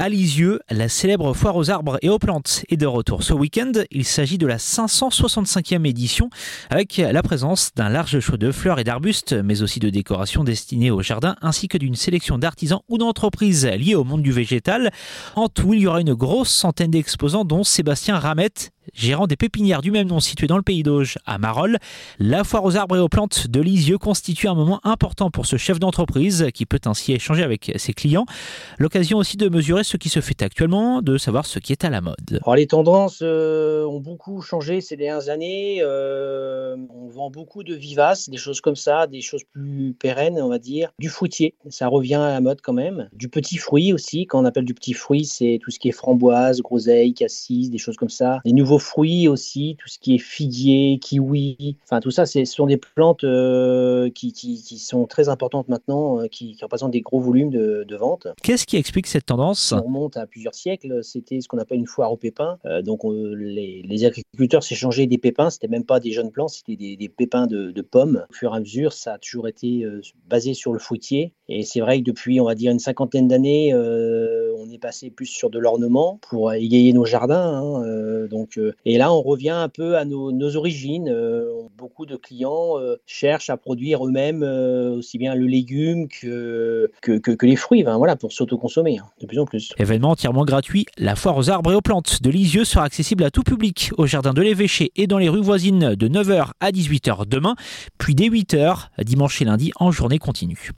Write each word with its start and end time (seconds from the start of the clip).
À 0.00 0.08
la 0.70 0.88
célèbre 0.88 1.34
foire 1.34 1.56
aux 1.56 1.70
arbres 1.70 1.98
et 2.02 2.08
aux 2.08 2.20
plantes 2.20 2.62
est 2.68 2.76
de 2.76 2.86
retour 2.86 3.24
ce 3.24 3.32
week-end. 3.32 3.72
Il 3.90 4.04
s'agit 4.04 4.38
de 4.38 4.46
la 4.46 4.58
565e 4.58 5.84
édition 5.84 6.30
avec 6.70 6.98
la 6.98 7.20
présence 7.20 7.72
d'un 7.74 7.88
large 7.88 8.20
choix 8.20 8.36
de 8.36 8.52
fleurs 8.52 8.78
et 8.78 8.84
d'arbustes, 8.84 9.32
mais 9.32 9.60
aussi 9.60 9.80
de 9.80 9.90
décorations 9.90 10.44
destinées 10.44 10.92
au 10.92 11.02
jardin 11.02 11.34
ainsi 11.42 11.66
que 11.66 11.78
d'une 11.78 11.96
sélection 11.96 12.38
d'artisans 12.38 12.78
ou 12.88 12.96
d'entreprises 12.96 13.66
liées 13.66 13.96
au 13.96 14.04
monde 14.04 14.22
du 14.22 14.30
végétal. 14.30 14.92
En 15.34 15.48
tout, 15.48 15.74
il 15.74 15.80
y 15.80 15.88
aura 15.88 16.00
une 16.00 16.14
grosse 16.14 16.50
centaine 16.50 16.92
d'exposants 16.92 17.44
dont 17.44 17.64
Sébastien 17.64 18.20
Ramette 18.20 18.70
gérant 18.94 19.26
des 19.26 19.36
pépinières 19.36 19.82
du 19.82 19.90
même 19.90 20.08
nom 20.08 20.20
situées 20.20 20.46
dans 20.46 20.56
le 20.56 20.62
pays 20.62 20.82
d'Auge 20.82 21.18
à 21.26 21.38
Marolles. 21.38 21.78
La 22.18 22.44
foire 22.44 22.64
aux 22.64 22.76
arbres 22.76 22.96
et 22.96 23.00
aux 23.00 23.08
plantes 23.08 23.48
de 23.48 23.60
Lisieux 23.60 23.98
constitue 23.98 24.48
un 24.48 24.54
moment 24.54 24.80
important 24.84 25.30
pour 25.30 25.46
ce 25.46 25.56
chef 25.56 25.78
d'entreprise 25.78 26.48
qui 26.54 26.66
peut 26.66 26.80
ainsi 26.84 27.12
échanger 27.12 27.42
avec 27.42 27.72
ses 27.76 27.92
clients. 27.92 28.26
L'occasion 28.78 29.18
aussi 29.18 29.36
de 29.36 29.48
mesurer 29.48 29.84
ce 29.84 29.96
qui 29.96 30.08
se 30.08 30.20
fait 30.20 30.42
actuellement, 30.42 31.02
de 31.02 31.18
savoir 31.18 31.46
ce 31.46 31.58
qui 31.58 31.72
est 31.72 31.84
à 31.84 31.90
la 31.90 32.00
mode. 32.00 32.40
Les 32.56 32.66
tendances 32.66 33.20
euh, 33.22 33.84
ont 33.84 34.00
beaucoup 34.00 34.40
changé 34.40 34.80
ces 34.80 34.96
dernières 34.96 35.28
années. 35.28 35.78
Euh, 35.82 36.76
on 36.94 37.08
vend 37.08 37.30
beaucoup 37.30 37.62
de 37.62 37.74
vivaces, 37.74 38.28
des 38.28 38.36
choses 38.36 38.60
comme 38.60 38.76
ça, 38.76 39.06
des 39.06 39.20
choses 39.20 39.44
plus 39.52 39.94
pérennes, 39.98 40.40
on 40.40 40.48
va 40.48 40.58
dire. 40.58 40.92
Du 40.98 41.08
fruitier, 41.08 41.54
ça 41.68 41.88
revient 41.88 42.14
à 42.14 42.30
la 42.30 42.40
mode 42.40 42.60
quand 42.62 42.72
même. 42.72 43.08
Du 43.12 43.28
petit 43.28 43.58
fruit 43.58 43.92
aussi, 43.92 44.26
quand 44.26 44.40
on 44.40 44.44
appelle 44.44 44.64
du 44.64 44.74
petit 44.74 44.92
fruit, 44.92 45.24
c'est 45.24 45.58
tout 45.62 45.70
ce 45.70 45.78
qui 45.78 45.88
est 45.88 45.92
framboise, 45.92 46.60
groseille, 46.60 47.14
cassis, 47.14 47.70
des 47.70 47.78
choses 47.78 47.96
comme 47.96 48.08
ça. 48.08 48.40
Des 48.44 48.52
nouveaux 48.52 48.77
fruits 48.78 49.28
aussi, 49.28 49.76
tout 49.78 49.88
ce 49.88 49.98
qui 49.98 50.14
est 50.14 50.18
figuier, 50.18 50.98
kiwi, 50.98 51.76
enfin 51.84 52.00
tout 52.00 52.10
ça, 52.10 52.26
ce 52.26 52.44
sont 52.44 52.66
des 52.66 52.76
plantes 52.76 53.24
euh, 53.24 54.10
qui, 54.10 54.32
qui, 54.32 54.78
sont 54.78 55.06
très 55.06 55.28
importantes 55.28 55.68
maintenant, 55.68 56.20
euh, 56.20 56.26
qui, 56.26 56.56
représentent 56.62 56.92
des 56.92 57.00
gros 57.00 57.20
volumes 57.20 57.50
de, 57.50 57.96
vente. 57.96 58.28
Qu'est-ce 58.42 58.66
qui 58.66 58.76
explique 58.76 59.06
cette 59.06 59.26
tendance? 59.26 59.72
On 59.72 59.82
remonte 59.82 60.16
à 60.16 60.26
plusieurs 60.26 60.54
siècles, 60.54 61.02
c'était 61.02 61.40
ce 61.40 61.48
qu'on 61.48 61.58
appelle 61.58 61.78
une 61.78 61.86
foire 61.86 62.12
aux 62.12 62.16
pépins. 62.16 62.58
Euh, 62.64 62.82
donc 62.82 63.00
les, 63.04 63.82
les, 63.82 64.04
agriculteurs 64.04 64.62
s'échangeaient 64.62 65.06
des 65.06 65.18
pépins, 65.18 65.50
c'était 65.50 65.68
même 65.68 65.84
pas 65.84 66.00
des 66.00 66.12
jeunes 66.12 66.30
plants, 66.30 66.48
c'était 66.48 66.76
des, 66.76 67.08
pépins 67.08 67.46
de, 67.46 67.82
pommes. 67.82 68.24
Au 68.30 68.32
fur 68.32 68.52
et 68.52 68.56
à 68.56 68.60
mesure, 68.60 68.92
ça 68.92 69.14
a 69.14 69.18
toujours 69.18 69.48
été 69.48 69.84
basé 70.28 70.54
sur 70.54 70.72
le 70.72 70.78
fruitier. 70.78 71.32
Et 71.48 71.62
c'est 71.62 71.80
vrai 71.80 71.98
que 72.00 72.04
depuis, 72.04 72.40
on 72.40 72.44
va 72.44 72.54
dire, 72.54 72.70
une 72.70 72.78
cinquantaine 72.78 73.28
d'années, 73.28 73.72
passé 74.78 75.10
plus 75.10 75.26
sur 75.26 75.50
de 75.50 75.58
l'ornement 75.58 76.18
pour 76.28 76.52
égayer 76.52 76.92
nos 76.92 77.04
jardins. 77.04 77.62
Hein, 77.62 78.26
donc 78.30 78.58
et 78.84 78.98
là, 78.98 79.12
on 79.12 79.22
revient 79.22 79.50
un 79.50 79.68
peu 79.68 79.96
à 79.96 80.04
nos, 80.04 80.56
origines. 80.56 81.08
Euh, 81.08 81.44
beaucoup 81.76 82.06
de 82.06 82.16
clients 82.16 82.78
euh, 82.78 82.96
cherchent 83.06 83.50
à 83.50 83.56
produire 83.56 84.06
eux-mêmes 84.06 84.42
euh, 84.42 84.96
aussi 84.96 85.18
bien 85.18 85.34
le 85.34 85.46
légume 85.46 86.08
que, 86.08 86.90
que, 87.02 87.46
les 87.46 87.56
fruits, 87.56 87.82
voilà, 87.82 88.16
pour 88.16 88.32
s'autoconsommer 88.32 88.98
hein, 88.98 89.06
de 89.20 89.26
plus 89.26 89.38
en 89.38 89.44
plus. 89.44 89.72
Événement 89.78 90.10
entièrement 90.10 90.44
gratuit, 90.44 90.86
la 90.96 91.16
foire 91.16 91.36
aux 91.36 91.50
arbres 91.50 91.72
et 91.72 91.74
aux 91.74 91.80
plantes 91.80 92.22
de 92.22 92.30
Lisieux 92.30 92.64
sera 92.64 92.84
accessible 92.84 93.24
à 93.24 93.30
tout 93.30 93.42
public 93.42 93.90
au 93.96 94.06
jardin 94.06 94.32
de 94.32 94.42
l'Évêché 94.42 94.90
et 94.96 95.06
dans 95.06 95.18
les 95.18 95.28
rues 95.28 95.42
voisines 95.42 95.94
de 95.94 96.08
9h 96.08 96.52
à 96.60 96.70
18h 96.70 97.26
demain, 97.26 97.54
puis 97.98 98.14
dès 98.14 98.28
8h 98.28 98.88
dimanche 99.04 99.40
et 99.42 99.44
lundi 99.44 99.72
en 99.78 99.90
journée 99.90 100.18
continue. 100.18 100.58